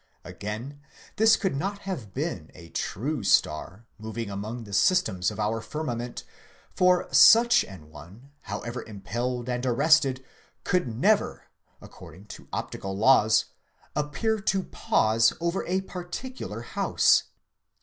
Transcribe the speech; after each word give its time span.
Again, 0.23 0.81
this 1.17 1.35
could 1.37 1.55
not 1.55 1.77
have 1.83 2.11
been 2.11 2.49
a 2.55 2.69
true 2.69 3.21
star, 3.23 3.85
moving 3.99 4.31
among 4.31 4.63
the 4.63 4.73
systems 4.73 5.29
of 5.29 5.39
our 5.39 5.61
firmament, 5.61 6.23
for 6.73 7.07
such 7.13 7.63
an 7.65 7.91
one, 7.91 8.31
however 8.49 8.81
impelled 8.81 9.47
and 9.47 9.63
arrested, 9.63 10.25
could 10.63 10.87
never, 10.87 11.43
according 11.81 12.25
to 12.33 12.47
optical 12.51 12.97
laws, 12.97 13.45
appear 13.95 14.39
to 14.39 14.63
pause 14.63 15.33
over 15.39 15.63
a 15.67 15.81
particular 15.81 16.61
house. 16.61 17.25